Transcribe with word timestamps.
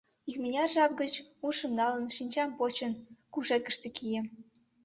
Икмыняр 0.29 0.69
жап 0.75 0.91
гыч, 1.01 1.13
ушым 1.47 1.71
налын, 1.79 2.05
шинчам 2.15 2.49
почым: 2.57 2.93
кушеткыште 3.33 3.87
кием. 3.97 4.25